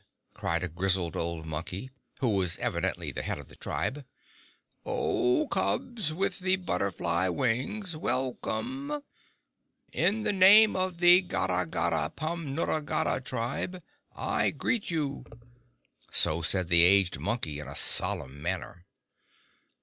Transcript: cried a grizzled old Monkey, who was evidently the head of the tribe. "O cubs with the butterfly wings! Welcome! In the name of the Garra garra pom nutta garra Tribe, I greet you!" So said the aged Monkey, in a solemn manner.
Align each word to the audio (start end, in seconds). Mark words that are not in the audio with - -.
cried 0.33 0.63
a 0.63 0.67
grizzled 0.67 1.15
old 1.15 1.45
Monkey, 1.45 1.91
who 2.21 2.29
was 2.33 2.57
evidently 2.57 3.11
the 3.11 3.21
head 3.21 3.37
of 3.37 3.49
the 3.49 3.55
tribe. 3.55 4.03
"O 4.83 5.47
cubs 5.47 6.11
with 6.11 6.39
the 6.39 6.55
butterfly 6.55 7.27
wings! 7.27 7.95
Welcome! 7.95 9.03
In 9.93 10.23
the 10.23 10.33
name 10.33 10.75
of 10.75 10.97
the 10.97 11.21
Garra 11.21 11.67
garra 11.67 12.09
pom 12.09 12.55
nutta 12.55 12.81
garra 12.81 13.21
Tribe, 13.21 13.83
I 14.15 14.49
greet 14.49 14.89
you!" 14.89 15.23
So 16.09 16.41
said 16.41 16.69
the 16.69 16.81
aged 16.83 17.19
Monkey, 17.19 17.59
in 17.59 17.67
a 17.67 17.75
solemn 17.75 18.41
manner. 18.41 18.87